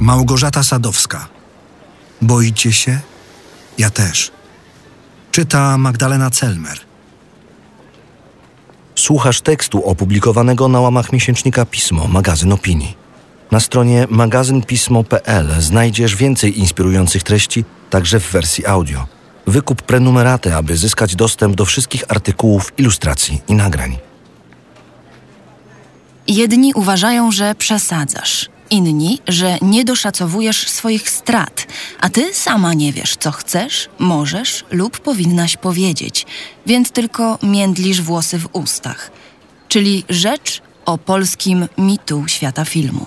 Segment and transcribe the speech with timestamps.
[0.00, 1.28] Małgorzata Sadowska.
[2.22, 3.00] Boicie się?
[3.78, 4.30] Ja też.
[5.30, 6.78] Czyta Magdalena Celmer.
[8.94, 12.96] Słuchasz tekstu opublikowanego na łamach miesięcznika Pismo, magazyn opinii.
[13.50, 19.06] Na stronie magazynpismo.pl znajdziesz więcej inspirujących treści, także w wersji audio.
[19.46, 23.98] Wykup prenumeraty, aby zyskać dostęp do wszystkich artykułów, ilustracji i nagrań.
[26.28, 31.66] Jedni uważają, że przesadzasz, inni, że nie doszacowujesz swoich strat,
[32.00, 36.26] a ty sama nie wiesz, co chcesz, możesz lub powinnaś powiedzieć,
[36.66, 39.10] więc tylko międlisz włosy w ustach.
[39.68, 43.06] Czyli rzecz o polskim mitu świata filmu.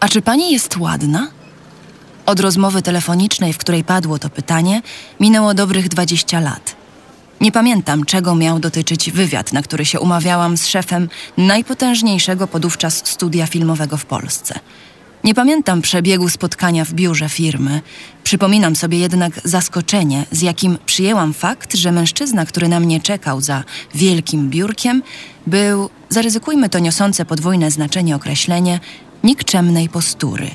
[0.00, 1.28] A czy pani jest ładna?
[2.26, 4.82] Od rozmowy telefonicznej, w której padło to pytanie,
[5.20, 6.77] minęło dobrych 20 lat.
[7.40, 13.46] Nie pamiętam, czego miał dotyczyć wywiad, na który się umawiałam z szefem najpotężniejszego podówczas studia
[13.46, 14.60] filmowego w Polsce.
[15.24, 17.80] Nie pamiętam przebiegu spotkania w biurze firmy.
[18.24, 23.64] Przypominam sobie jednak zaskoczenie, z jakim przyjęłam fakt, że mężczyzna, który na mnie czekał za
[23.94, 25.02] wielkim biurkiem,
[25.46, 28.80] był, zaryzykujmy to niosące podwójne znaczenie określenie,
[29.24, 30.50] nikczemnej postury.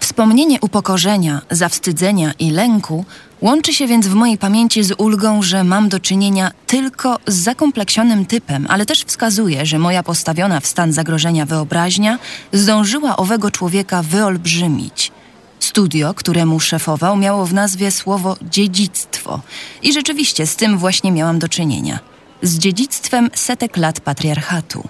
[0.00, 3.04] Wspomnienie upokorzenia, zawstydzenia i lęku
[3.42, 8.26] łączy się więc w mojej pamięci z ulgą, że mam do czynienia tylko z zakompleksionym
[8.26, 12.18] typem, ale też wskazuje, że moja postawiona w stan zagrożenia wyobraźnia
[12.52, 15.12] zdążyła owego człowieka wyolbrzymić.
[15.60, 19.40] Studio, któremu szefował, miało w nazwie słowo dziedzictwo
[19.82, 21.98] i rzeczywiście z tym właśnie miałam do czynienia.
[22.42, 24.88] Z dziedzictwem setek lat patriarchatu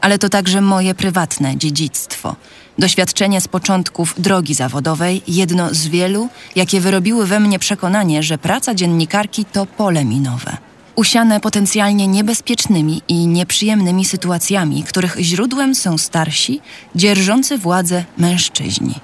[0.00, 2.36] ale to także moje prywatne dziedzictwo.
[2.78, 8.74] Doświadczenie z początków drogi zawodowej, jedno z wielu, jakie wyrobiły we mnie przekonanie, że praca
[8.74, 10.56] dziennikarki to pole minowe.
[10.94, 16.60] Usiane potencjalnie niebezpiecznymi i nieprzyjemnymi sytuacjami, których źródłem są starsi,
[16.94, 18.94] dzierżący władzę mężczyźni.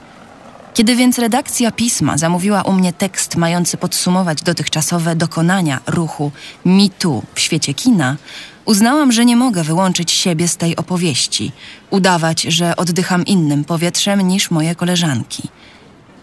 [0.75, 6.33] Kiedy więc redakcja pisma zamówiła u mnie tekst mający podsumować dotychczasowe dokonania ruchu
[6.65, 8.17] MeToo w świecie kina,
[8.65, 11.53] Uznałam, że nie mogę wyłączyć siebie z tej opowieści,
[11.91, 15.43] udawać, że oddycham innym powietrzem niż moje koleżanki.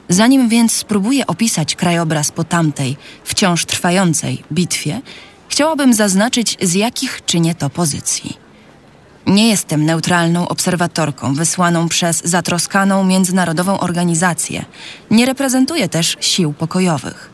[0.10, 5.02] Zanim więc spróbuję opisać krajobraz po tamtej, wciąż trwającej bitwie,
[5.48, 8.38] chciałabym zaznaczyć, z jakich czynię to pozycji.
[9.28, 14.66] Nie jestem neutralną obserwatorką wysłaną przez zatroskaną międzynarodową organizację.
[15.12, 17.30] Nie reprezentuję też sił pokojowych.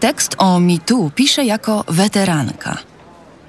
[0.00, 2.78] Tekst o MeToo piszę jako weteranka–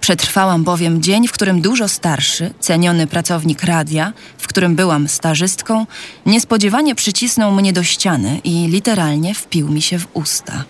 [0.05, 5.85] Przetrwałam bowiem dzień, w którym dużo starszy, ceniony pracownik radia, w którym byłam stażystką,
[6.25, 10.63] niespodziewanie przycisnął mnie do ściany i literalnie wpił mi się w usta.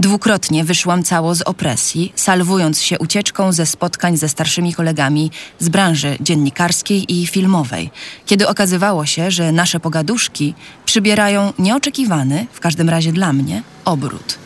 [0.00, 6.16] Dwukrotnie wyszłam cało z opresji, salwując się ucieczką ze spotkań ze starszymi kolegami z branży
[6.20, 7.90] dziennikarskiej i filmowej,
[8.26, 14.38] kiedy okazywało się, że nasze pogaduszki przybierają nieoczekiwany, w każdym razie dla mnie, obrót.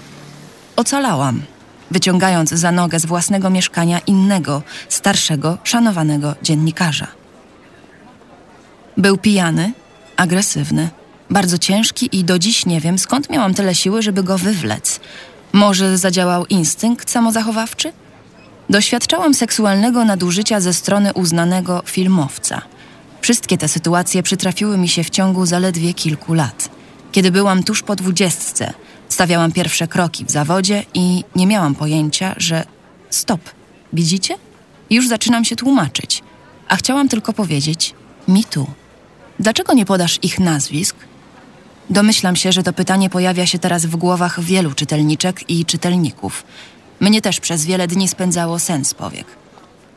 [0.77, 1.43] Ocalałam
[1.91, 7.07] wyciągając za nogę z własnego mieszkania innego, starszego, szanowanego dziennikarza.
[8.97, 9.73] Był pijany,
[10.17, 10.89] agresywny,
[11.31, 15.01] bardzo ciężki i do dziś nie wiem, skąd miałam tyle siły, żeby go wywlec.
[15.55, 17.93] Może zadziałał instynkt samozachowawczy?
[18.71, 22.63] Doświadczałam seksualnego nadużycia ze strony uznanego filmowca.
[23.21, 26.69] Wszystkie te sytuacje przytrafiły mi się w ciągu zaledwie kilku lat.
[27.13, 28.75] Kiedy byłam tuż po dwudziestce,
[29.15, 32.65] Stawiałam pierwsze kroki w zawodzie i nie miałam pojęcia, że
[33.11, 33.41] stop,
[33.93, 34.37] widzicie?
[34.91, 36.23] Już zaczynam się tłumaczyć,
[36.69, 37.95] a chciałam tylko powiedzieć
[38.29, 38.67] mi tu.
[39.41, 40.97] Dlaczego nie podasz ich nazwisk?
[41.91, 46.45] Domyślam się, że to pytanie pojawia się teraz w głowach wielu czytelniczek i czytelników.
[47.01, 49.27] Mnie też przez wiele dni spędzało sens powiek.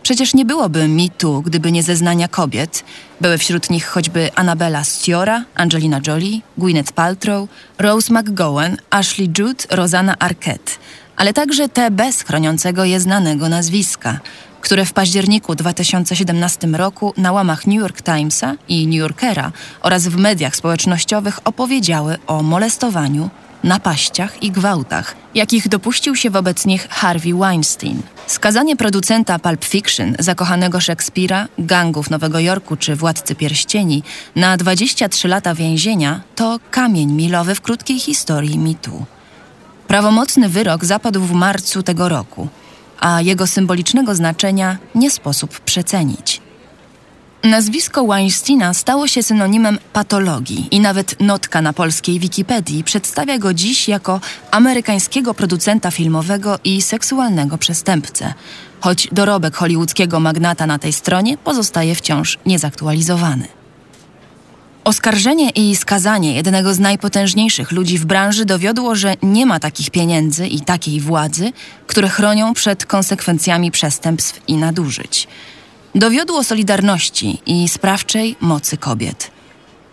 [0.03, 2.83] Przecież nie byłoby mi tu, gdyby nie zeznania kobiet.
[3.21, 10.15] Były wśród nich choćby Annabella Stiora, Angelina Jolie, Gwyneth Paltrow, Rose McGowan, Ashley Judd, Rosanna
[10.19, 10.71] Arquette,
[11.15, 14.19] ale także te bez chroniącego je znanego nazwiska,
[14.67, 20.17] które w październiku 2017 roku na łamach New York Timesa i New Yorkera oraz w
[20.17, 23.29] mediach społecznościowych opowiedziały o molestowaniu,
[23.63, 28.01] napaściach i gwałtach, jakich dopuścił się wobec nich Harvey Weinstein.
[28.27, 34.03] Skazanie producenta Pulp Fiction, zakochanego Szekspira, gangów Nowego Jorku czy Władcy Pierścieni
[34.35, 39.05] na 23 lata więzienia to kamień milowy w krótkiej historii mitu.
[39.87, 42.47] Prawomocny wyrok zapadł w marcu tego roku,
[42.99, 46.41] a jego symbolicznego znaczenia nie sposób przecenić.
[47.43, 53.87] Nazwisko Weinsteina stało się synonimem patologii i nawet notka na polskiej Wikipedii przedstawia go dziś
[53.87, 54.21] jako
[54.51, 58.33] amerykańskiego producenta filmowego i seksualnego przestępcę,
[58.79, 63.56] choć dorobek hollywoodzkiego magnata na tej stronie pozostaje wciąż niezaktualizowany.
[64.87, 70.47] Oskarżenie i skazanie jednego z najpotężniejszych ludzi w branży dowiodło, że nie ma takich pieniędzy
[70.47, 71.51] i takiej władzy,
[71.87, 75.27] które chronią przed konsekwencjami przestępstw i nadużyć.
[75.95, 79.31] Dowiodło solidarności i sprawczej mocy kobiet.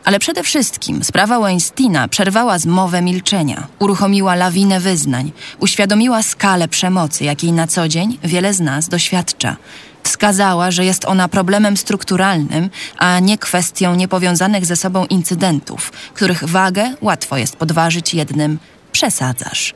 [0.04, 7.52] Ale przede wszystkim sprawa Weinsteina przerwała zmowę milczenia, uruchomiła lawinę wyznań, uświadomiła skalę przemocy, jakiej
[7.52, 9.56] na co dzień wiele z nas doświadcza.
[10.04, 16.94] Wskazała, że jest ona problemem strukturalnym, a nie kwestią niepowiązanych ze sobą incydentów, których wagę
[17.00, 18.58] łatwo jest podważyć jednym
[18.92, 19.74] przesadzasz.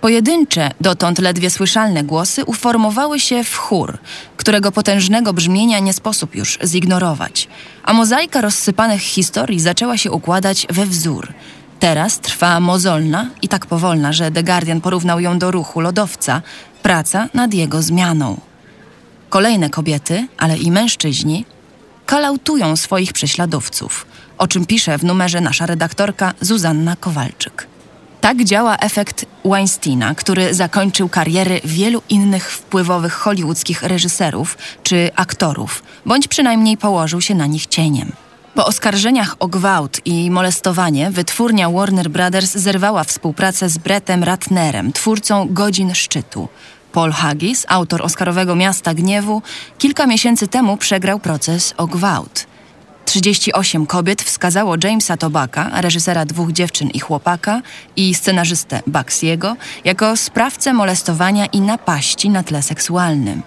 [0.00, 3.98] Pojedyncze, dotąd ledwie słyszalne głosy uformowały się w chór,
[4.36, 7.48] którego potężnego brzmienia nie sposób już zignorować,
[7.84, 11.32] a mozaika rozsypanych historii zaczęła się układać we wzór.
[11.80, 16.42] Teraz trwa mozolna i tak powolna, że The Guardian porównał ją do ruchu lodowca,
[16.82, 18.40] praca nad jego zmianą.
[19.32, 21.44] Kolejne kobiety, ale i mężczyźni,
[22.06, 24.06] kalautują swoich prześladowców,
[24.38, 27.66] o czym pisze w numerze nasza redaktorka Zuzanna Kowalczyk.
[28.20, 36.28] Tak działa efekt Weinsteina, który zakończył kariery wielu innych wpływowych hollywoodzkich reżyserów czy aktorów, bądź
[36.28, 38.12] przynajmniej położył się na nich cieniem.
[38.54, 45.48] Po oskarżeniach o gwałt i molestowanie wytwórnia Warner Brothers zerwała współpracę z Brettem Ratnerem, twórcą
[45.50, 46.48] Godzin Szczytu.
[46.92, 49.42] Paul Haggis, autor Oscarowego Miasta Gniewu,
[49.78, 52.46] kilka miesięcy temu przegrał proces o gwałt.
[53.04, 57.62] 38 kobiet wskazało Jamesa Tobacca, reżysera dwóch dziewczyn i chłopaka,
[57.96, 63.42] i scenarzystę Baxiego, jako sprawcę molestowania i napaści na tle seksualnym.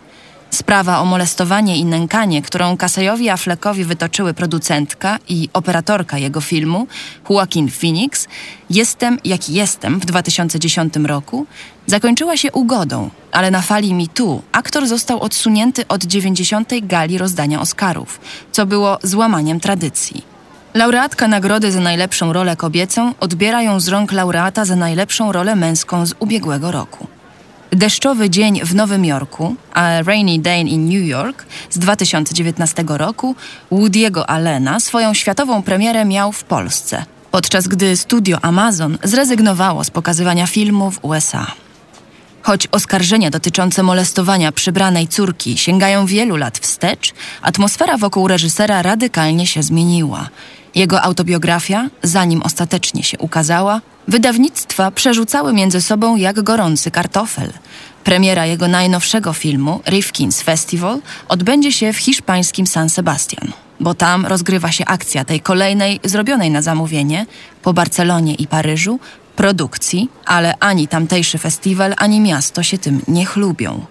[0.50, 6.88] Sprawa o molestowanie i nękanie, którą Kasajowi Affleckowi wytoczyły producentka i operatorka jego filmu,
[7.30, 8.28] Joaquin Phoenix,
[8.70, 11.46] Jestem jaki jestem w 2010 roku,
[11.88, 16.72] zakończyła się ugodą, ale na fali MeToo aktor został odsunięty od 90.
[16.82, 18.20] gali rozdania Oscarów,
[18.52, 20.36] co było złamaniem tradycji.
[20.74, 26.06] Laureatka nagrody za najlepszą rolę kobiecą odbiera ją z rąk laureata za najlepszą rolę męską
[26.06, 27.08] z ubiegłego roku.
[27.72, 33.36] Deszczowy dzień w Nowym Jorku, a Rainy Day in New York z 2019 roku
[33.72, 40.48] Woody'ego Allena swoją światową premierę miał w Polsce, podczas gdy studio Amazon zrezygnowało z pokazywania
[40.48, 41.48] filmu w USA.
[42.42, 49.64] Choć oskarżenia dotyczące molestowania przybranej córki sięgają wielu lat wstecz, atmosfera wokół reżysera radykalnie się
[49.64, 50.30] zmieniła.
[50.76, 57.54] Jego autobiografia, zanim ostatecznie się ukazała, wydawnictwa przerzucały między sobą jak gorący kartofel.
[58.04, 64.72] Premiera jego najnowszego filmu, Rifkin's Festival, odbędzie się w hiszpańskim San Sebastian, bo tam rozgrywa
[64.72, 67.26] się akcja tej kolejnej, zrobionej na zamówienie,
[67.62, 69.00] po Barcelonie i Paryżu,
[69.36, 73.86] produkcji, ale ani tamtejszy festiwal, ani miasto się tym nie chlubią.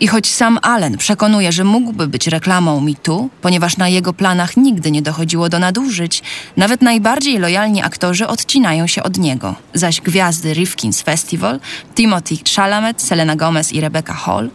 [0.00, 4.90] I choć sam Allen przekonuje, że mógłby być reklamą mitu, ponieważ na jego planach nigdy
[4.90, 6.22] nie dochodziło do nadużyć,
[6.56, 9.54] nawet najbardziej lojalni aktorzy odcinają się od niego.
[9.74, 11.60] Zaś gwiazdy Rifkin's Festival,
[11.94, 14.50] Timothy Chalamet, Selena Gomez i Rebecca Hall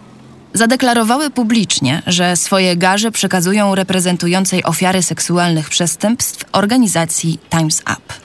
[0.53, 8.24] zadeklarowały publicznie, że swoje garze przekazują reprezentującej ofiary seksualnych przestępstw organizacji Time's Up.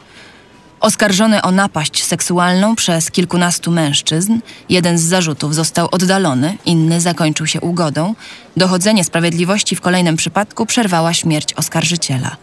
[0.80, 4.38] Oskarżony o napaść seksualną przez kilkunastu mężczyzn,
[4.68, 8.14] jeden z zarzutów został oddalony, inny zakończył się ugodą.
[8.56, 12.36] Dochodzenie sprawiedliwości w kolejnym przypadku przerwała śmierć oskarżyciela.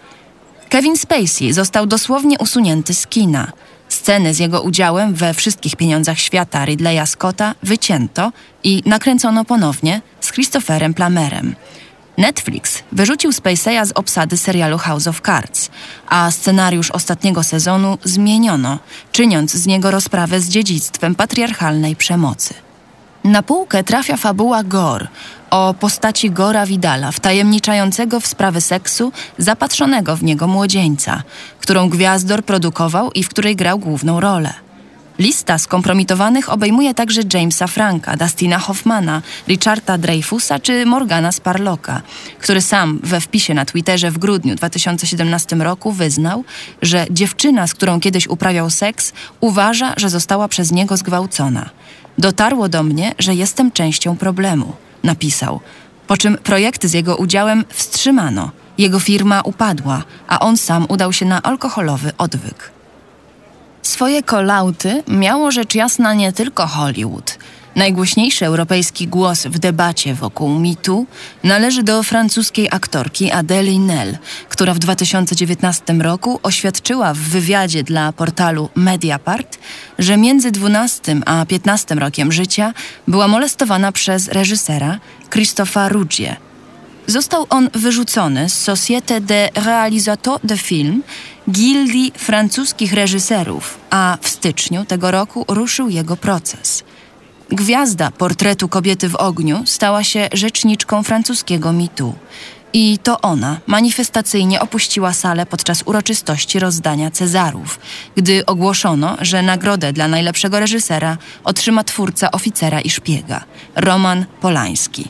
[0.69, 3.51] Kevin Spacey został dosłownie usunięty z kina.
[3.89, 8.31] Sceny z jego udziałem we wszystkich pieniądzach świata Ridleya Scotta wycięto
[8.63, 11.55] i nakręcono ponownie z Christopherem Plamerem.
[12.17, 15.69] Netflix wyrzucił Spaceya z obsady serialu House of Cards,
[16.09, 18.79] a scenariusz ostatniego sezonu zmieniono,
[19.11, 22.53] czyniąc z niego rozprawę z dziedzictwem patriarchalnej przemocy.
[23.23, 25.07] Na półkę trafia fabuła Gore
[25.49, 31.23] o postaci Gora Vidala, wtajemniczającego w sprawy seksu zapatrzonego w niego młodzieńca,
[31.59, 34.66] którą Gwiazdor produkował i w której grał główną rolę.
[35.19, 42.01] Lista skompromitowanych obejmuje także Jamesa Franka, Dustina Hoffmana, Richarda Dreyfusa czy Morgana Sparlocka,
[42.39, 46.43] który sam we wpisie na Twitterze w grudniu 2017 roku wyznał,
[46.81, 51.69] że dziewczyna, z którą kiedyś uprawiał seks, uważa, że została przez niego zgwałcona.
[52.17, 55.59] Dotarło do mnie, że jestem częścią problemu, napisał.
[56.07, 58.51] Po czym projekty z jego udziałem wstrzymano.
[58.77, 62.76] Jego firma upadła, a on sam udał się na alkoholowy odwyk.
[63.87, 67.37] Swoje kolauty miało rzecz jasna nie tylko Hollywood.
[67.75, 71.05] Najgłośniejszy europejski głos w debacie wokół mitu
[71.43, 74.17] należy do francuskiej aktorki Adèle Nel,
[74.49, 79.57] która w 2019 roku oświadczyła w wywiadzie dla portalu Mediapart,
[79.99, 82.73] że między 12 a 15 rokiem życia
[83.07, 86.46] była molestowana przez reżysera Christopha Ruggie.
[87.07, 91.03] Został on wyrzucony z Société de Réalisateurs de Film,
[91.49, 96.83] gildii francuskich reżyserów, a w styczniu tego roku ruszył jego proces.
[97.49, 102.15] Gwiazda portretu kobiety w ogniu stała się rzeczniczką francuskiego mitu.
[102.73, 107.79] I to ona manifestacyjnie opuściła salę podczas uroczystości rozdania Cezarów,
[108.15, 113.43] gdy ogłoszono, że nagrodę dla najlepszego reżysera otrzyma twórca oficera i szpiega,
[113.75, 115.09] Roman Polański.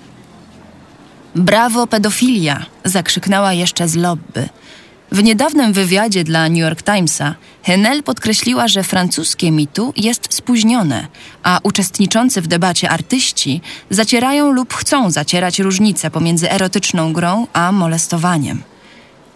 [1.37, 2.65] Brawo, pedofilia!
[2.85, 4.49] zakrzyknęła jeszcze z lobby.
[5.11, 11.07] W niedawnym wywiadzie dla New York Timesa Henel podkreśliła, że francuskie mitu jest spóźnione,
[11.43, 18.61] a uczestniczący w debacie artyści zacierają lub chcą zacierać różnice pomiędzy erotyczną grą a molestowaniem.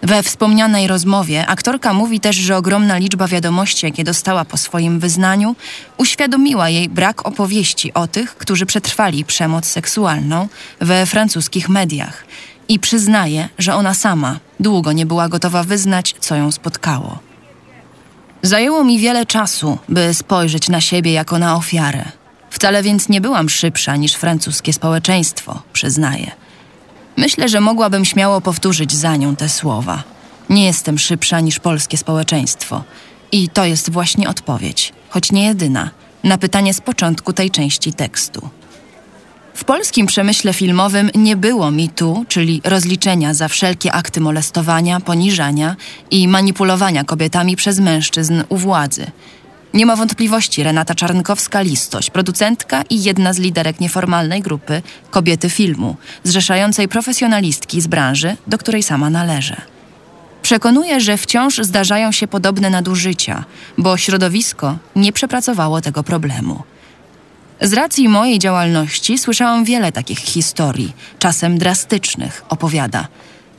[0.02, 5.56] We wspomnianej rozmowie aktorka mówi też, że ogromna liczba wiadomości, jakie dostała po swoim wyznaniu,
[5.98, 10.48] uświadomiła jej brak opowieści o tych, którzy przetrwali przemoc seksualną
[10.80, 12.26] we francuskich mediach
[12.70, 17.20] i przyznaje, że ona sama długo nie była gotowa wyznać, co ją spotkało.
[18.42, 22.06] Zajęło mi wiele czasu, by spojrzeć na siebie jako na ofiarę.
[22.50, 26.32] Wcale więc nie byłam szybsza niż francuskie społeczeństwo, przyznaję.
[27.18, 30.04] Myślę, że mogłabym śmiało powtórzyć za nią te słowa.
[30.50, 32.84] Nie jestem szybsza niż polskie społeczeństwo.
[33.32, 35.90] I to jest właśnie odpowiedź, choć nie jedyna,
[36.24, 38.50] na pytanie z początku tej części tekstu.
[39.54, 45.76] W polskim przemyśle filmowym nie było mitu, czyli rozliczenia za wszelkie akty molestowania, poniżania
[46.12, 49.12] i manipulowania kobietami przez mężczyzn u władzy.
[49.74, 56.88] Nie ma wątpliwości Renata Czarnkowska-Listoś, producentka i jedna z liderek nieformalnej grupy Kobiety Filmu, zrzeszającej
[56.88, 59.56] profesjonalistki z branży, do której sama należę.
[60.42, 63.46] Przekonuje, że wciąż zdarzają się podobne nadużycia,
[63.78, 66.64] bo środowisko nie przepracowało tego problemu.
[67.62, 73.08] Z racji mojej działalności słyszałam wiele takich historii, czasem drastycznych, opowiada.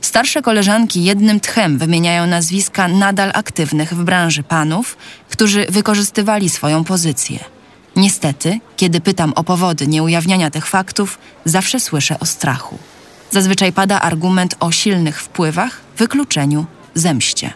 [0.03, 4.97] Starsze koleżanki jednym tchem wymieniają nazwiska nadal aktywnych w branży panów,
[5.29, 7.39] którzy wykorzystywali swoją pozycję.
[7.95, 12.77] Niestety, kiedy pytam o powody nieujawniania tych faktów, zawsze słyszę o strachu.
[13.31, 17.53] Zazwyczaj pada argument o silnych wpływach, wykluczeniu, zemście.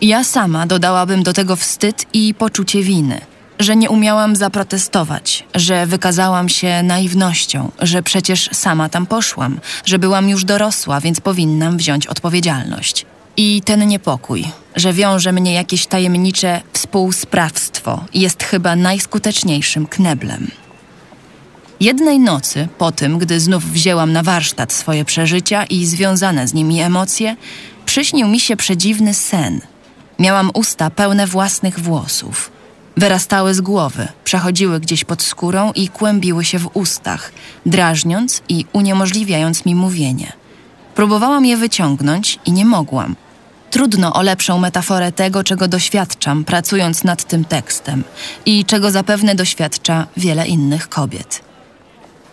[0.00, 3.20] Ja sama dodałabym do tego wstyd i poczucie winy–
[3.62, 10.28] że nie umiałam zaprotestować, że wykazałam się naiwnością, że przecież sama tam poszłam, że byłam
[10.28, 13.06] już dorosła, więc powinnam wziąć odpowiedzialność.
[13.36, 14.44] I ten niepokój,
[14.76, 20.50] że wiąże mnie jakieś tajemnicze współsprawstwo, jest chyba najskuteczniejszym kneblem.
[21.80, 26.80] Jednej nocy, po tym, gdy znów wzięłam na warsztat swoje przeżycia i związane z nimi
[26.80, 27.36] emocje,
[27.86, 29.60] przyśnił mi się przedziwny sen.
[30.18, 32.50] Miałam usta pełne własnych włosów.
[32.96, 37.32] Wyrastały z głowy, przechodziły gdzieś pod skórą i kłębiły się w ustach,
[37.66, 40.32] drażniąc i uniemożliwiając mi mówienie.
[40.94, 43.16] Próbowałam je wyciągnąć i nie mogłam.
[43.70, 48.04] Trudno o lepszą metaforę tego, czego doświadczam, pracując nad tym tekstem
[48.46, 51.51] i czego zapewne doświadcza wiele innych kobiet.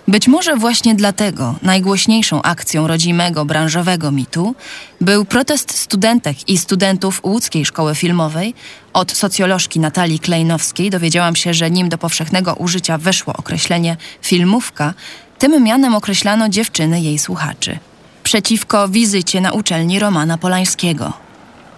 [0.09, 4.55] Być może właśnie dlatego najgłośniejszą akcją rodzimego branżowego mitu
[5.01, 8.53] był protest studentek i studentów łódzkiej szkoły filmowej.
[8.93, 14.93] Od socjolożki Natalii Klejnowskiej dowiedziałam się, że nim do powszechnego użycia weszło określenie filmówka,
[15.39, 17.79] tym mianem określano dziewczyny jej słuchaczy.
[18.23, 21.13] Przeciwko wizycie na uczelni Romana Polańskiego.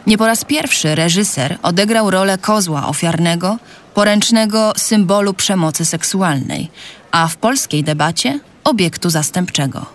[0.08, 3.58] Nie po raz pierwszy reżyser odegrał rolę kozła ofiarnego,
[3.94, 6.70] poręcznego symbolu przemocy seksualnej,
[7.12, 9.86] a w polskiej debacie obiektu zastępczego.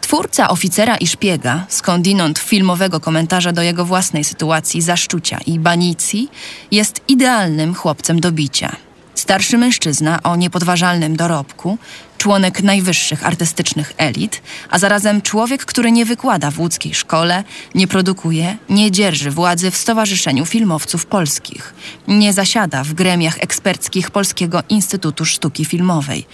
[0.00, 6.30] Twórca oficera i szpiega, skądinąd filmowego komentarza do jego własnej sytuacji zaszczucia i banicji,
[6.70, 8.76] jest idealnym chłopcem do bicia.
[9.14, 11.78] Starszy mężczyzna o niepodważalnym dorobku,
[12.18, 17.44] członek najwyższych artystycznych elit, a zarazem człowiek, który nie wykłada w łódzkiej szkole,
[17.74, 21.74] nie produkuje, nie dzierży władzy w Stowarzyszeniu Filmowców Polskich,
[22.08, 26.26] nie zasiada w gremiach eksperckich Polskiego Instytutu Sztuki Filmowej.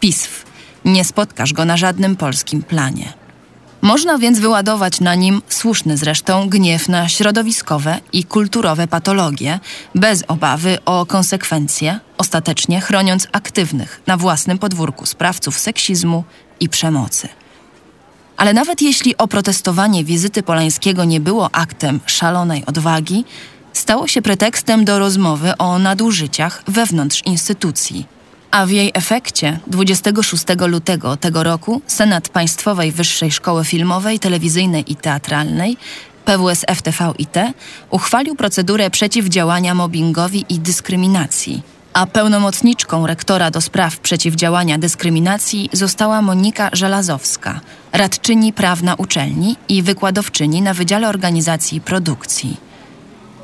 [0.00, 0.44] PISF.
[0.84, 3.12] Nie spotkasz go na żadnym polskim planie.
[3.82, 9.60] Można więc wyładować na nim słuszny zresztą gniew na środowiskowe i kulturowe patologie,
[9.94, 16.24] bez obawy o konsekwencje, ostatecznie chroniąc aktywnych na własnym podwórku sprawców seksizmu
[16.60, 17.28] i przemocy.
[18.36, 23.24] Ale nawet jeśli oprotestowanie wizyty Polańskiego nie było aktem szalonej odwagi,
[23.72, 28.06] stało się pretekstem do rozmowy o nadużyciach wewnątrz instytucji–
[28.50, 34.96] a w jej efekcie 26 lutego tego roku Senat Państwowej Wyższej Szkoły Filmowej, Telewizyjnej i
[34.96, 35.76] Teatralnej
[36.24, 37.36] PWS FTV-IT
[37.90, 41.62] uchwalił procedurę przeciwdziałania mobbingowi i dyskryminacji,
[41.92, 47.60] a pełnomocniczką rektora do spraw przeciwdziałania dyskryminacji została Monika Żelazowska,
[47.92, 52.67] radczyni prawna uczelni i wykładowczyni na Wydziale Organizacji Produkcji.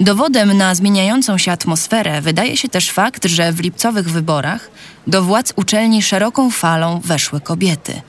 [0.01, 4.71] Dowodem na zmieniającą się atmosferę wydaje się też fakt, że w lipcowych wyborach
[5.07, 8.03] do władz uczelni szeroką falą weszły kobiety.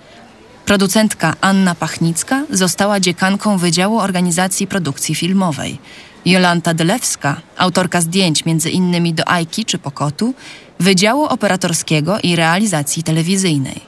[0.66, 5.78] Producentka Anna Pachnicka została dziekanką Wydziału Organizacji Produkcji Filmowej.
[6.26, 10.34] Jolanta Dylewska, autorka zdjęć między innymi do Ajki czy Pokotu,
[10.80, 13.82] Wydziału Operatorskiego i Realizacji Telewizyjnej.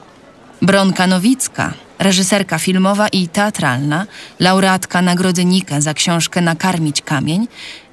[0.62, 4.06] Bronka Nowicka, reżyserka filmowa i teatralna,
[4.40, 7.48] laureatka Nagrody Nike za książkę Nakarmić kamień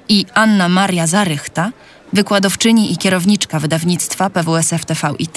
[0.08, 1.72] i Anna Maria Zarychta,
[2.12, 5.36] wykładowczyni i kierowniczka wydawnictwa PWSF TVIT,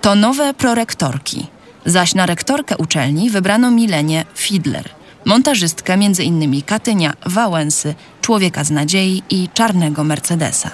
[0.00, 1.46] to nowe prorektorki,
[1.86, 4.88] zaś na rektorkę uczelni wybrano Milenię Fidler,
[5.24, 6.62] montażystkę m.in.
[6.62, 10.70] Katynia, Wałęsy, Człowieka z Nadziei i Czarnego Mercedesa.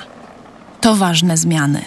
[0.81, 1.85] To ważne zmiany.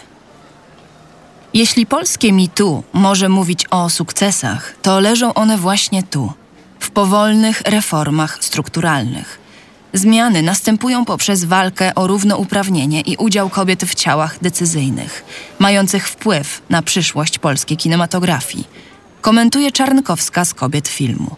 [1.54, 6.34] Jeśli polskie mitu może mówić o sukcesach, to leżą one właśnie tu,
[6.80, 9.41] w powolnych reformach strukturalnych.
[9.94, 15.24] Zmiany następują poprzez walkę o równouprawnienie i udział kobiet w ciałach decyzyjnych,
[15.60, 18.68] mających wpływ na przyszłość polskiej kinematografii,
[19.22, 21.36] komentuje Czarnkowska z kobiet filmu.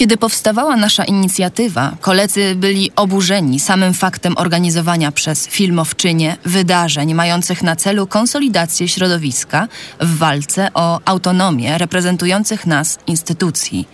[0.00, 7.76] Kiedy powstawała nasza inicjatywa, koledzy byli oburzeni samym faktem organizowania przez filmowczynie wydarzeń mających na
[7.76, 9.68] celu konsolidację środowiska
[10.00, 13.88] w walce o autonomię reprezentujących nas instytucji.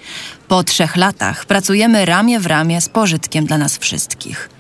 [0.48, 4.50] Po trzech latach pracujemy ramię w ramię z pożytkiem dla nas wszystkich.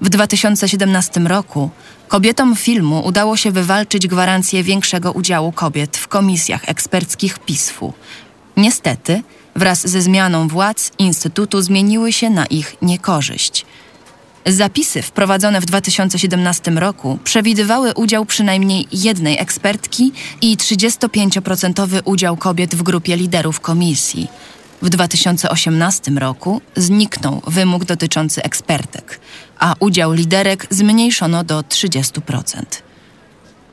[0.00, 1.70] W 2017 roku
[2.08, 7.92] kobietom filmu udało się wywalczyć gwarancję większego udziału kobiet w komisjach eksperckich PISF-u.
[8.56, 9.22] Niestety,
[9.58, 13.66] wraz ze zmianą władz Instytutu zmieniły się na ich niekorzyść.
[14.46, 22.82] Zapisy wprowadzone w 2017 roku przewidywały udział przynajmniej jednej ekspertki i 35% udział kobiet w
[22.82, 24.28] grupie liderów komisji.
[24.82, 29.20] W 2018 roku zniknął wymóg dotyczący ekspertek,
[29.58, 32.87] a udział liderek zmniejszono do 30%.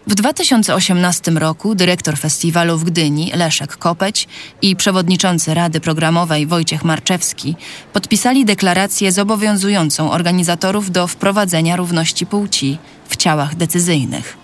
[0.07, 4.27] W 2018 roku dyrektor festiwalu w Gdyni Leszek Kopeć
[4.61, 7.55] i przewodniczący Rady Programowej Wojciech Marczewski
[7.93, 12.77] podpisali deklarację zobowiązującą organizatorów do wprowadzenia równości płci
[13.09, 14.37] w ciałach decyzyjnych.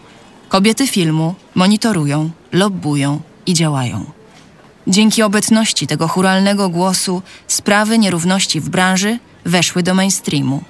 [0.49, 4.05] Kobiety filmu monitorują, lobbują i działają.
[4.87, 10.63] Dzięki obecności tego churalnego głosu sprawy nierówności w branży weszły do mainstreamu.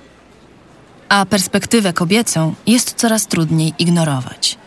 [1.09, 4.60] A perspektywę kobiecą jest coraz trudniej ignorować.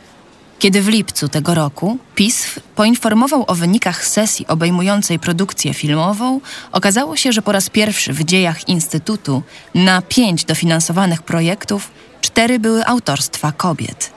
[0.65, 6.41] Kiedy w lipcu tego roku PISF poinformował o wynikach sesji obejmującej produkcję filmową,
[6.73, 9.43] okazało się, że po raz pierwszy w dziejach Instytutu
[9.75, 14.13] na pięć dofinansowanych projektów cztery były autorstwa kobiet.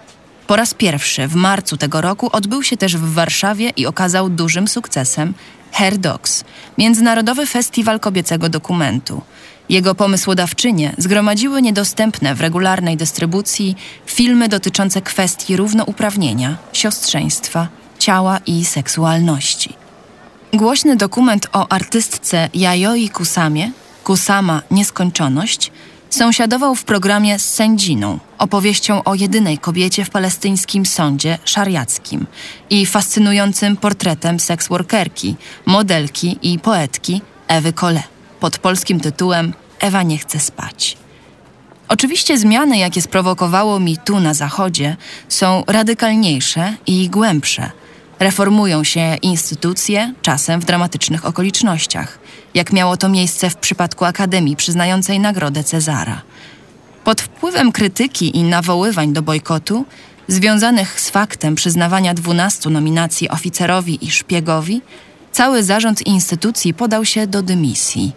[0.48, 4.68] Po raz pierwszy w marcu tego roku odbył się też w Warszawie i okazał dużym
[4.68, 5.34] sukcesem
[5.72, 6.44] Hair Dogs,
[6.78, 9.22] Międzynarodowy Festiwal Kobiecego Dokumentu.
[9.70, 13.76] Jego pomysłodawczynie zgromadziły niedostępne w regularnej dystrybucji
[14.06, 17.68] filmy dotyczące kwestii równouprawnienia, siostrzeństwa,
[18.00, 19.74] ciała i seksualności.
[20.54, 23.72] Głośny dokument o artystce Yayoi Kusamie,
[24.04, 25.72] Kusama Nieskończoność,
[26.10, 32.28] sąsiadował w programie z sędziną, opowieścią o jedynej kobiecie w palestyńskim sądzie szariackim
[32.70, 40.40] i fascynującym portretem seksworkerki, modelki i poetki Ewy Kole pod polskim tytułem Ewa nie chce
[40.40, 40.98] spać.
[41.88, 44.96] Oczywiście zmiany, jakie sprowokowało mi tu na Zachodzie,
[45.30, 47.72] są radykalniejsze i głębsze.
[48.20, 52.20] Reformują się instytucje, czasem w dramatycznych okolicznościach,
[52.54, 56.22] jak miało to miejsce w przypadku Akademii przyznającej Nagrodę Cezara.
[57.04, 59.86] Pod wpływem krytyki i nawoływań do bojkotu,
[60.28, 64.82] związanych z faktem przyznawania 12 nominacji oficerowi i szpiegowi,
[65.38, 68.12] Cały zarząd instytucji podał się do dymisji.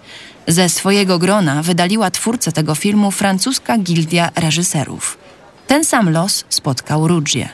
[0.48, 5.18] Ze swojego grona wydaliła twórcę tego filmu francuska gildia reżyserów.
[5.66, 7.48] Ten sam los spotkał Ruggie.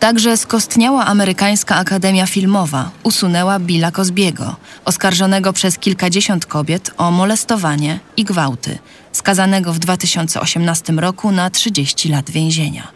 [0.00, 8.24] Także skostniała amerykańska Akademia Filmowa usunęła Billa Cosbiego, oskarżonego przez kilkadziesiąt kobiet o molestowanie i
[8.24, 8.78] gwałty,
[9.12, 12.88] skazanego w 2018 roku na 30 lat więzienia,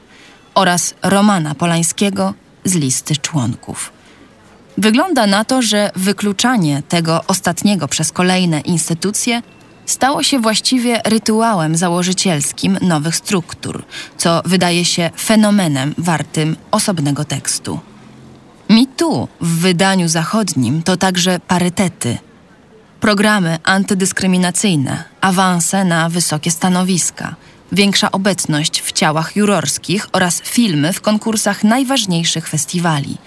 [0.54, 3.97] oraz Romana Polańskiego z listy członków.
[4.78, 9.42] Wygląda na to, że wykluczanie tego ostatniego przez kolejne instytucje
[9.86, 13.84] stało się właściwie rytuałem założycielskim nowych struktur,
[14.16, 17.80] co wydaje się fenomenem wartym osobnego tekstu.
[18.68, 22.18] MeToo w wydaniu zachodnim to także parytety,
[23.00, 27.34] programy antydyskryminacyjne, awanse na wysokie stanowiska,
[27.72, 33.18] większa obecność w ciałach jurorskich oraz filmy w konkursach najważniejszych festiwali.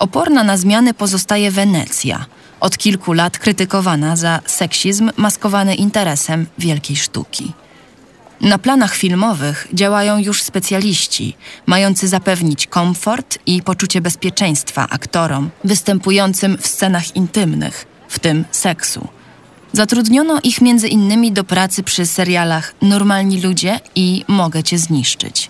[0.00, 2.24] Oporna na zmiany pozostaje Wenecja,
[2.60, 7.52] od kilku lat krytykowana za seksizm maskowany interesem wielkiej sztuki.
[8.40, 11.36] Na planach filmowych działają już specjaliści,
[11.66, 19.08] mający zapewnić komfort i poczucie bezpieczeństwa aktorom występującym w scenach intymnych, w tym seksu.
[19.72, 25.49] Zatrudniono ich między innymi do pracy przy serialach Normalni ludzie i Mogę cię zniszczyć.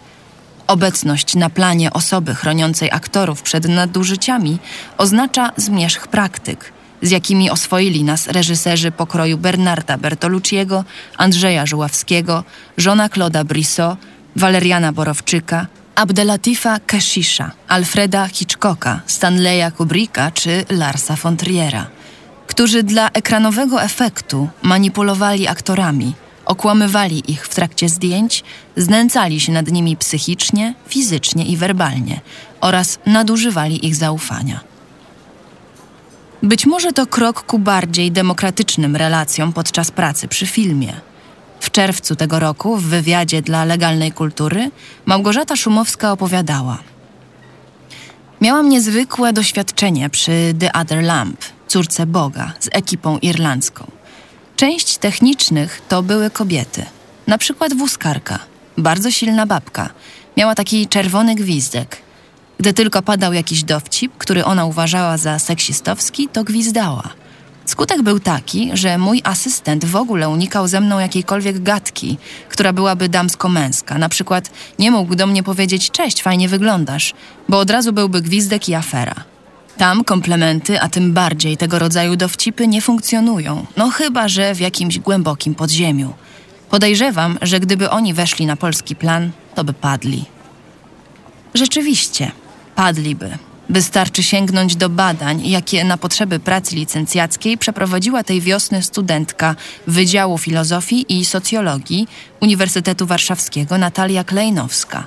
[0.70, 4.58] Obecność na planie osoby chroniącej aktorów przed nadużyciami
[4.98, 10.84] oznacza zmierzch praktyk, z jakimi oswoili nas reżyserzy pokroju Bernarda Bertolucciego,
[11.16, 12.44] Andrzeja Żuławskiego,
[12.76, 13.98] żona Claude'a Brissot,
[14.36, 21.86] Waleriana Borowczyka, Abdelatifa Keshisha, Alfreda Hitchcocka, Stanleya Kubricka czy Larsa von Triera,
[22.46, 28.44] którzy dla ekranowego efektu manipulowali aktorami, okłamywali ich w trakcie zdjęć,
[28.76, 32.20] znęcali się nad nimi psychicznie, fizycznie i werbalnie
[32.60, 34.60] oraz nadużywali ich zaufania.
[36.42, 40.92] Być może to krok ku bardziej demokratycznym relacjom podczas pracy przy filmie.
[41.60, 44.70] W czerwcu tego roku w wywiadzie dla Legalnej Kultury
[45.06, 46.78] Małgorzata Szumowska opowiadała:
[48.40, 53.99] Miałam niezwykłe doświadczenie przy The Other Lamp, córce Boga, z ekipą irlandzką.
[54.60, 56.86] Część technicznych to były kobiety,
[57.26, 58.38] na przykład wózkarka,
[58.78, 59.90] bardzo silna babka.
[60.36, 61.96] Miała taki czerwony gwizdek.
[62.58, 67.02] Gdy tylko padał jakiś dowcip, który ona uważała za seksistowski, to gwizdała.
[67.64, 72.18] Skutek był taki, że mój asystent w ogóle unikał ze mną jakiejkolwiek gadki,
[72.48, 73.98] która byłaby damsko-męska.
[73.98, 77.14] Na przykład nie mógł do mnie powiedzieć cześć, fajnie wyglądasz,
[77.48, 79.29] bo od razu byłby gwizdek i afera.
[79.80, 84.98] Tam komplementy, a tym bardziej tego rodzaju dowcipy nie funkcjonują, no chyba że w jakimś
[84.98, 86.12] głębokim podziemiu.
[86.70, 90.24] Podejrzewam, że gdyby oni weszli na polski plan, to by padli.
[91.54, 92.32] Rzeczywiście,
[92.74, 93.38] padliby.
[93.68, 101.18] Wystarczy sięgnąć do badań, jakie na potrzeby pracy licencjackiej przeprowadziła tej wiosny studentka Wydziału Filozofii
[101.18, 102.08] i Socjologii
[102.40, 105.06] Uniwersytetu Warszawskiego Natalia Klejnowska.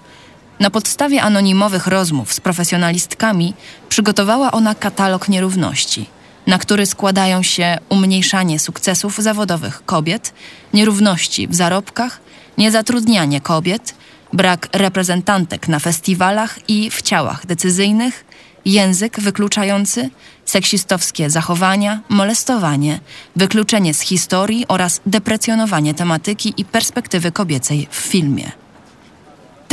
[0.59, 3.53] Na podstawie anonimowych rozmów z profesjonalistkami
[3.89, 6.09] przygotowała ona katalog nierówności,
[6.47, 10.33] na który składają się umniejszanie sukcesów zawodowych kobiet,
[10.73, 12.19] nierówności w zarobkach,
[12.57, 13.95] niezatrudnianie kobiet,
[14.33, 18.25] brak reprezentantek na festiwalach i w ciałach decyzyjnych,
[18.65, 20.09] język wykluczający,
[20.45, 22.99] seksistowskie zachowania, molestowanie,
[23.35, 28.62] wykluczenie z historii oraz deprecjonowanie tematyki i perspektywy kobiecej w filmie.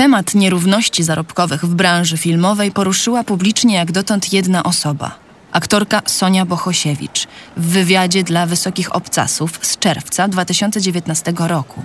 [0.00, 5.18] Temat nierówności zarobkowych w branży filmowej poruszyła publicznie jak dotąd jedna osoba
[5.52, 11.82] aktorka Sonia Bohosiewicz w wywiadzie dla Wysokich Obcasów z czerwca 2019 roku.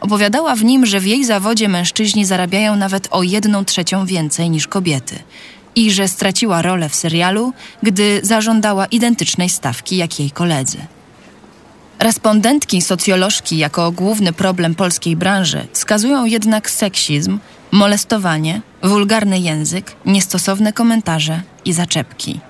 [0.00, 4.68] Opowiadała w nim, że w jej zawodzie mężczyźni zarabiają nawet o jedną trzecią więcej niż
[4.68, 5.18] kobiety
[5.74, 10.78] i że straciła rolę w serialu, gdy zażądała identycznej stawki jak jej koledzy.
[12.00, 17.38] Respondentki socjolożki jako główny problem polskiej branży wskazują jednak seksizm,
[17.72, 22.40] molestowanie, wulgarny język, niestosowne komentarze i zaczepki.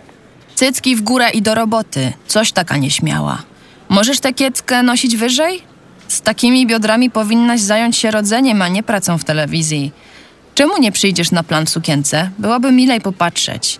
[0.54, 3.42] Cycki w górę i do roboty, coś taka nieśmiała.
[3.88, 5.62] Możesz tę kieckę nosić wyżej?
[6.08, 9.92] Z takimi biodrami powinnaś zająć się rodzeniem, a nie pracą w telewizji.
[10.54, 12.30] Czemu nie przyjdziesz na plan w sukience?
[12.38, 13.78] Byłoby milej popatrzeć.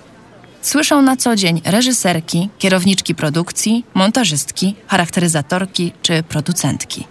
[0.63, 7.07] Słyszą na co dzień reżyserki, kierowniczki produkcji, montażystki, charakteryzatorki czy producentki.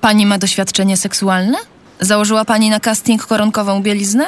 [0.00, 1.58] Pani ma doświadczenie seksualne?
[2.02, 4.24] Założyła pani na casting koronkową bieliznę?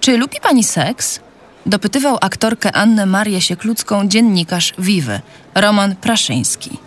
[0.00, 1.20] Czy lubi pani seks?
[1.66, 5.20] Dopytywał aktorkę Annę Marię Siekludzką dziennikarz Wiwy,
[5.54, 6.78] Roman Praszyński.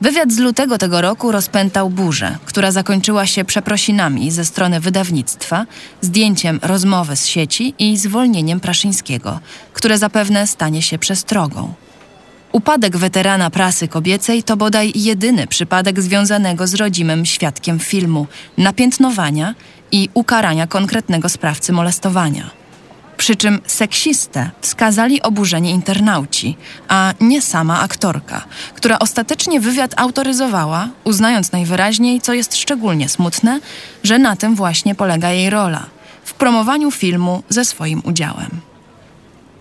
[0.00, 5.66] Wywiad z lutego tego roku rozpętał burzę, która zakończyła się przeprosinami ze strony wydawnictwa,
[6.00, 9.40] zdjęciem rozmowy z sieci i zwolnieniem Praszyńskiego,
[9.72, 11.74] które zapewne stanie się przestrogą.
[12.52, 18.26] Upadek weterana prasy kobiecej to bodaj jedyny przypadek związanego z rodzimym świadkiem filmu,
[18.58, 19.54] napiętnowania
[19.92, 22.50] i ukarania konkretnego sprawcy molestowania.
[23.16, 26.56] Przy czym seksistę wskazali oburzeni internauci,
[26.88, 33.60] a nie sama aktorka, która ostatecznie wywiad autoryzowała, uznając najwyraźniej, co jest szczególnie smutne,
[34.02, 35.86] że na tym właśnie polega jej rola
[36.24, 38.69] w promowaniu filmu ze swoim udziałem.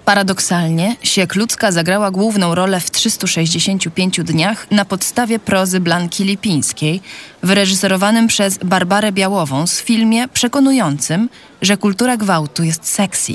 [0.09, 7.01] Paradoksalnie, Siek Ludzka zagrała główną rolę w 365 dniach na podstawie prozy Blanki Lipińskiej,
[7.43, 11.29] wyreżyserowanym przez Barbarę Białową z filmie przekonującym,
[11.61, 13.33] że kultura gwałtu jest sexy.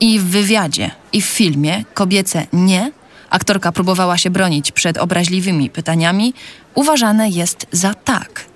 [0.00, 2.92] I w wywiadzie, i w filmie kobiece nie,
[3.30, 6.34] aktorka próbowała się bronić przed obraźliwymi pytaniami,
[6.74, 8.47] uważane jest za tak.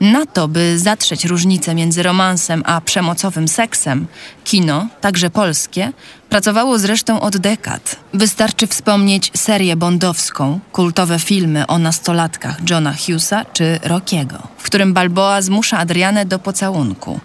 [0.00, 4.06] Na to, by zatrzeć różnicę między romansem a przemocowym seksem,
[4.44, 5.92] kino, także polskie,
[6.28, 7.96] pracowało zresztą od dekad.
[8.14, 15.42] Wystarczy wspomnieć serię bondowską, kultowe filmy o nastolatkach Johna Hughesa czy Rockiego, w którym Balboa
[15.42, 17.20] zmusza Adrianę do pocałunku.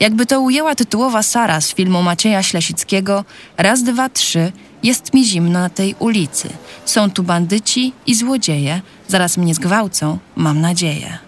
[0.00, 3.24] Jakby to ujęła tytułowa Sara z filmu Macieja Ślesickiego
[3.56, 6.48] Raz, dwa, trzy, jest mi zimno na tej ulicy.
[6.84, 11.25] Są tu bandyci i złodzieje, zaraz mnie zgwałcą, mam nadzieję.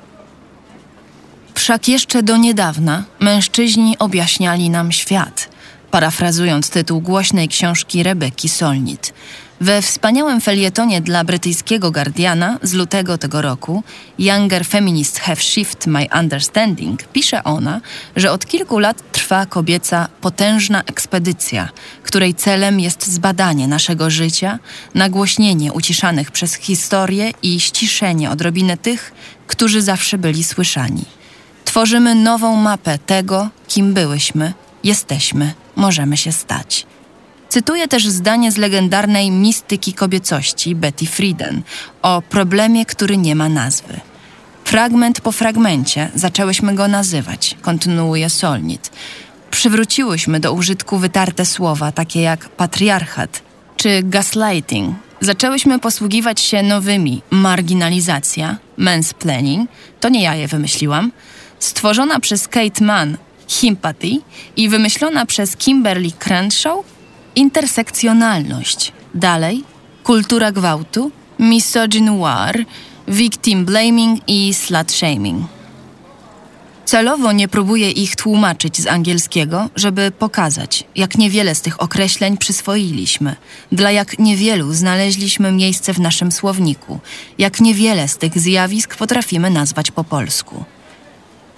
[1.69, 5.49] Wszak jeszcze do niedawna mężczyźni objaśniali nam świat,
[5.91, 9.15] parafrazując tytuł głośnej książki Rebeki Solnit.
[9.61, 13.83] We wspaniałym felietonie dla brytyjskiego Guardiana z lutego tego roku
[14.19, 17.81] Younger Feminists Have Shift My Understanding pisze ona,
[18.17, 21.69] że od kilku lat trwa kobieca potężna ekspedycja,
[22.03, 24.59] której celem jest zbadanie naszego życia,
[24.95, 29.13] nagłośnienie uciszanych przez historię i ściszenie odrobinę tych,
[29.47, 31.18] którzy zawsze byli słyszani.
[31.79, 34.53] Tworzymy nową mapę tego, kim byłyśmy,
[34.85, 36.87] jesteśmy, możemy się stać.
[37.49, 41.63] Cytuję też zdanie z legendarnej mistyki kobiecości Betty Friedan
[42.03, 44.01] o problemie, który nie ma nazwy.
[44.65, 48.91] Fragment po fragmencie zaczęłyśmy go nazywać, kontynuuje Solnit.
[49.51, 53.43] Przywróciłyśmy do użytku wytarte słowa takie jak patriarchat
[53.77, 54.97] czy gaslighting.
[55.21, 61.11] Zaczęłyśmy posługiwać się nowymi marginalizacja, mansplaining, to nie ja je wymyśliłam,
[61.59, 63.17] stworzona przez Kate Mann
[63.49, 64.21] Himpathy
[64.57, 66.85] i wymyślona przez Kimberly Crenshaw
[67.37, 68.93] intersekcjonalność.
[69.15, 69.65] Dalej
[70.05, 72.65] kultura gwałtu, misogynoir,
[73.09, 75.47] victim blaming i slut shaming.
[76.85, 83.37] Celowo nie próbuję ich tłumaczyć z angielskiego, żeby pokazać, jak niewiele z tych określeń przyswoiliśmy,
[83.73, 87.01] dla jak niewielu znaleźliśmy miejsce w naszym słowniku,
[87.39, 90.65] jak niewiele z tych zjawisk potrafimy nazwać po polsku.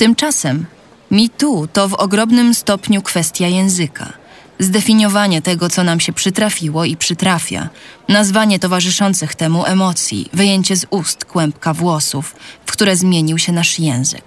[0.01, 0.67] Tymczasem
[1.11, 4.13] mi tu to w ogromnym stopniu kwestia języka.
[4.59, 7.69] Zdefiniowanie tego, co nam się przytrafiło i przytrafia,
[8.09, 12.37] nazwanie towarzyszących temu emocji, wyjęcie z ust kłębka włosów,
[12.67, 14.25] w które zmienił się nasz język.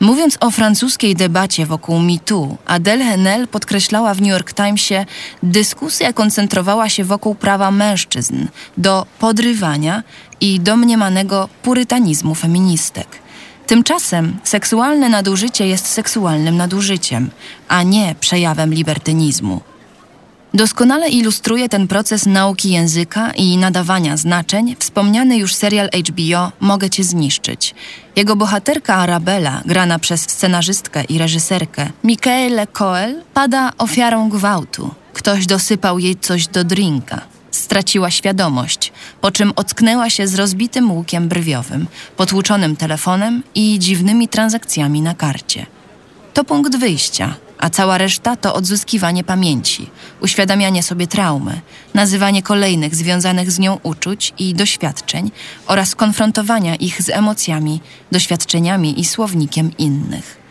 [0.00, 5.06] Mówiąc o francuskiej debacie wokół MeToo, Adele Haenel podkreślała w New York Timesie,
[5.42, 10.02] dyskusja koncentrowała się wokół prawa mężczyzn do podrywania
[10.40, 13.08] i domniemanego purytanizmu feministek–
[13.68, 17.30] Tymczasem seksualne nadużycie jest seksualnym nadużyciem,
[17.68, 19.60] a nie przejawem libertynizmu.
[20.54, 27.04] Doskonale ilustruje ten proces nauki języka i nadawania znaczeń wspomniany już serial HBO Mogę Cię
[27.04, 27.74] zniszczyć.
[28.16, 34.90] Jego bohaterka Arabella, grana przez scenarzystkę i reżyserkę Michaele Coel, pada ofiarą gwałtu.
[35.12, 37.20] Ktoś dosypał jej coś do drinka.
[37.68, 45.02] Straciła świadomość, po czym ocknęła się z rozbitym łukiem brwiowym, potłuczonym telefonem i dziwnymi transakcjami
[45.02, 45.66] na karcie.
[46.34, 51.60] To punkt wyjścia, a cała reszta to odzyskiwanie pamięci, uświadamianie sobie traumy,
[51.94, 55.30] nazywanie kolejnych związanych z nią uczuć i doświadczeń
[55.66, 57.80] oraz konfrontowania ich z emocjami,
[58.12, 60.47] doświadczeniami i słownikiem innych.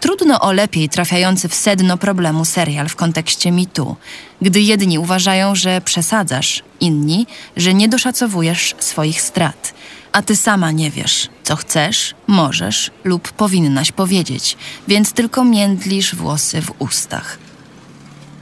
[0.00, 3.96] Trudno o lepiej trafiający w sedno problemu serial w kontekście mitu,
[4.42, 9.74] gdy jedni uważają, że przesadzasz, inni, że nie doszacowujesz swoich strat,
[10.12, 14.56] a ty sama nie wiesz, co chcesz, możesz lub powinnaś powiedzieć,
[14.88, 17.38] więc tylko międlisz włosy w ustach.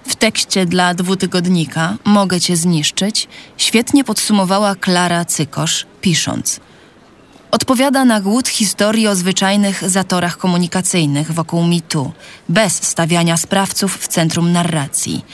[0.09, 6.61] W tekście dla dwutygodnika Mogę cię zniszczyć świetnie podsumowała Klara Cykosz, pisząc–
[7.51, 12.13] Odpowiada na głód historii o zwyczajnych zatorach komunikacyjnych wokół mitu,
[12.49, 15.25] bez stawiania sprawców w centrum narracji.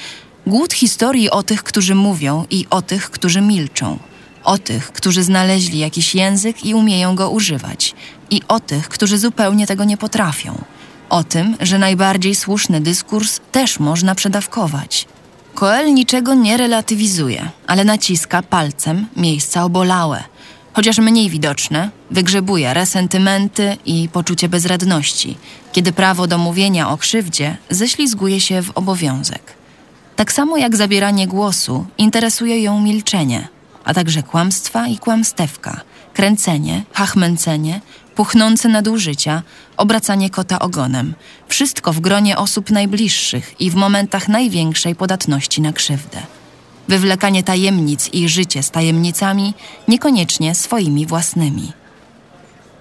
[0.46, 3.98] Głód historii o tych, którzy mówią i o tych, którzy milczą.
[4.44, 7.94] O tych, którzy znaleźli jakiś język i umieją go używać.
[8.30, 10.64] I o tych, którzy zupełnie tego nie potrafią.
[11.10, 15.06] O tym, że najbardziej słuszny dyskurs też można przedawkować.
[15.54, 20.24] Koel niczego nie relatywizuje, ale naciska palcem miejsca obolałe–
[20.72, 25.36] chociaż mniej widoczne, wygrzebuje resentymenty i poczucie bezradności,
[25.72, 29.54] kiedy prawo do mówienia o krzywdzie ześlizguje się w obowiązek.
[30.16, 33.48] Tak samo jak zabieranie głosu, interesuje ją milczenie,
[33.84, 35.80] a także kłamstwa i kłamstewka,
[36.14, 37.80] kręcenie, hachmęcenie,
[38.14, 39.42] puchnące nadużycia,
[39.76, 41.14] obracanie kota ogonem.
[41.48, 46.22] Wszystko w gronie osób najbliższych i w momentach największej podatności na krzywdę
[46.88, 49.54] wywlekanie tajemnic i życie z tajemnicami,
[49.88, 51.72] niekoniecznie swoimi własnymi.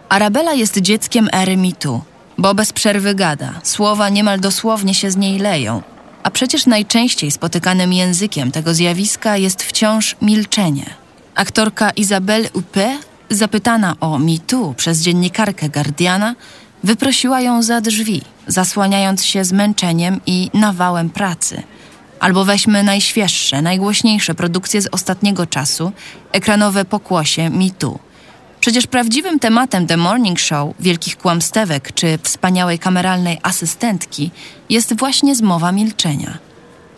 [0.09, 2.01] Arabella jest dzieckiem ery mitu,
[2.37, 5.81] bo bez przerwy gada, słowa niemal dosłownie się z niej leją,
[6.23, 10.85] a przecież najczęściej spotykanym językiem tego zjawiska jest wciąż milczenie.
[11.35, 16.35] Aktorka Isabelle Huppert zapytana o Too przez dziennikarkę Guardiana,
[16.83, 21.63] wyprosiła ją za drzwi, zasłaniając się zmęczeniem i nawałem pracy.
[22.21, 25.91] Albo weźmy najświeższe, najgłośniejsze produkcje z ostatniego czasu,
[26.31, 27.99] ekranowe pokłosie Me Too.
[28.60, 34.31] Przecież prawdziwym tematem The Morning Show, wielkich kłamstewek czy wspaniałej kameralnej asystentki
[34.69, 36.38] jest właśnie zmowa milczenia.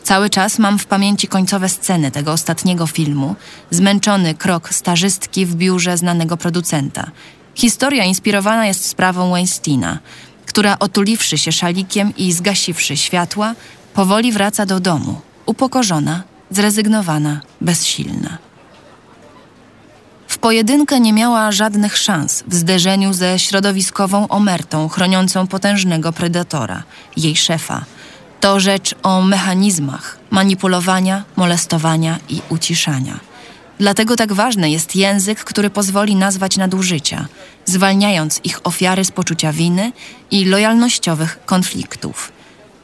[0.04, 3.36] Cały czas mam w pamięci końcowe sceny tego ostatniego filmu,
[3.72, 7.12] zmęczony krok stażystki w biurze znanego producenta.
[7.56, 10.00] Historia inspirowana jest sprawą Weinsteina,
[10.46, 13.56] która otuliwszy się szalikiem i zgasiwszy światła,
[13.94, 18.38] powoli wraca do domu, upokorzona, zrezygnowana, bezsilna.
[20.28, 26.84] W pojedynkę nie miała żadnych szans w zderzeniu ze środowiskową omertą chroniącą potężnego predatora,
[27.18, 27.86] jej szefa.
[28.40, 33.20] To rzecz o mechanizmach manipulowania, molestowania i uciszania.
[33.80, 37.28] Dlatego tak ważny jest język, który pozwoli nazwać nadużycia,
[37.66, 39.92] zwalniając ich ofiary z poczucia winy
[40.32, 42.32] i lojalnościowych konfliktów.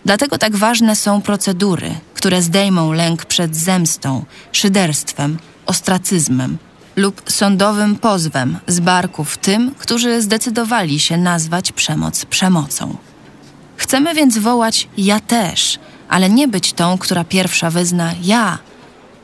[0.10, 6.58] Dlatego tak ważne są procedury, które zdejmą lęk przed zemstą, szyderstwem, ostracyzmem
[6.95, 12.98] lub sądowym pozwem z barków tym, którzy zdecydowali się nazwać przemoc przemocą.
[13.78, 18.58] Chcemy więc wołać ja też, ale nie być tą, która pierwsza wyzna ja.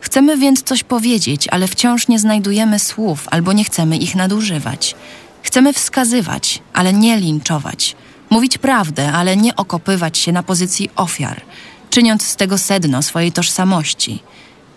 [0.02, 4.95] Chcemy więc coś powiedzieć, ale wciąż nie znajdujemy słów albo nie chcemy ich nadużywać.
[5.41, 7.95] Chcemy wskazywać, ale nie linczować.
[8.30, 11.42] Mówić prawdę, ale nie okopywać się na pozycji ofiar,
[11.90, 14.24] czyniąc z tego sedno swojej tożsamości.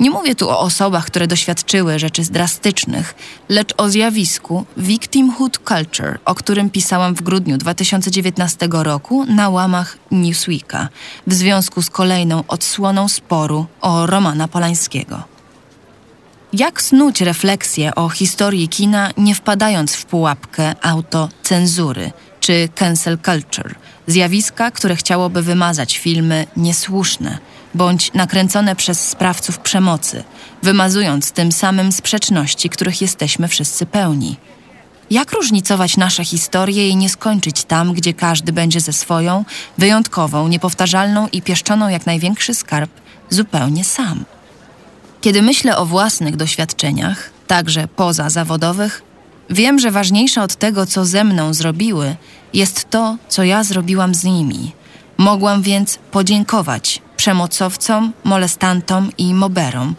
[0.01, 3.15] Nie mówię tu o osobach, które doświadczyły rzeczy drastycznych,
[3.49, 10.89] lecz o zjawisku victimhood culture, o którym pisałam w grudniu 2019 roku na łamach Newsweeka
[11.27, 15.23] w związku z kolejną odsłoną sporu o Romana Polańskiego.
[16.53, 22.13] Jak snuć refleksję o historii kina, nie wpadając w pułapkę autocenzury
[22.49, 23.75] czy cancel culture,
[24.07, 27.39] zjawiska, które chciałoby wymazać filmy niesłuszne–
[27.75, 30.25] bądź nakręcone przez sprawców przemocy,
[30.63, 34.37] wymazując tym samym sprzeczności, których jesteśmy wszyscy pełni.
[35.11, 39.45] Jak różnicować nasze historie i nie skończyć tam, gdzie każdy będzie ze swoją,
[39.79, 42.91] wyjątkową, niepowtarzalną i pieszczoną jak największy skarb,
[43.31, 44.25] zupełnie sam?
[45.21, 49.03] Kiedy myślę o własnych doświadczeniach, także poza zawodowych,
[49.51, 52.17] wiem, że ważniejsze od tego, co ze mną zrobiły,
[52.55, 54.73] jest to, co ja zrobiłam z nimi.
[55.19, 59.95] Mogłam więc podziękować przemocowcom, molestantom i moberom,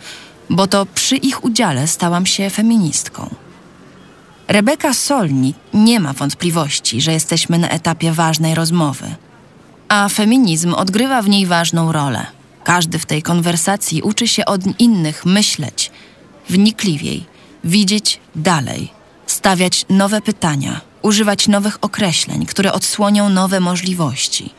[0.49, 3.29] bo to przy ich udziale stałam się feministką.
[4.47, 9.15] Rebeka Solni nie ma wątpliwości, że jesteśmy na etapie ważnej rozmowy,
[9.87, 12.25] a feminizm odgrywa w niej ważną rolę.
[12.63, 15.91] Każdy w tej konwersacji uczy się od innych myśleć
[16.49, 17.25] wnikliwiej,
[17.63, 18.91] widzieć dalej,
[19.31, 24.53] stawiać nowe pytania, używać nowych określeń, które odsłonią nowe możliwości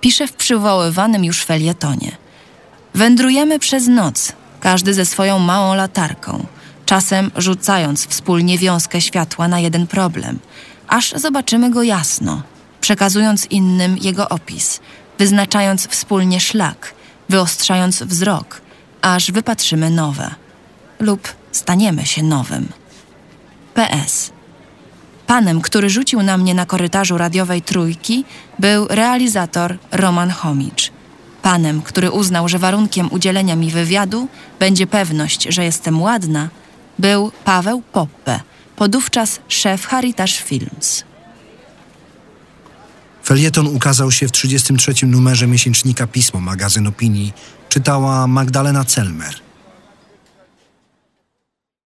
[0.00, 2.16] pisze w przywoływanym już felietonie.
[2.94, 6.46] Wędrujemy przez noc, każdy ze swoją małą latarką,
[6.86, 10.38] czasem rzucając wspólnie wiązkę światła na jeden problem,
[10.88, 12.42] aż zobaczymy go jasno,
[12.80, 14.80] przekazując innym jego opis,
[15.18, 16.94] wyznaczając wspólnie szlak,
[17.28, 18.60] wyostrzając wzrok,
[19.02, 20.34] aż wypatrzymy nowe
[21.00, 22.79] lub staniemy się nowym.
[23.74, 24.32] PS.
[25.26, 28.24] Panem, który rzucił na mnie na korytarzu radiowej trójki,
[28.58, 30.92] był realizator Roman Homicz.
[31.42, 34.28] Panem, który uznał, że warunkiem udzielenia mi wywiadu
[34.58, 36.48] będzie pewność, że jestem ładna,
[36.98, 38.40] był Paweł Poppe,
[38.76, 41.04] podówczas szef Heritage Films.
[43.24, 45.06] Felieton ukazał się w 33.
[45.06, 47.32] numerze miesięcznika Pismo, magazyn opinii.
[47.68, 49.49] Czytała Magdalena Celmer.